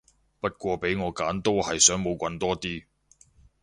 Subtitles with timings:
[0.39, 2.87] 不過俾我揀我都係想冇棍多啲